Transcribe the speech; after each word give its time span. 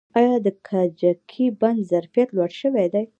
آیا 0.19 0.35
د 0.45 0.47
کجکي 0.67 1.45
بند 1.59 1.79
ظرفیت 1.91 2.29
لوړ 2.35 2.51
شوی 2.61 2.87
دی؟ 2.93 3.03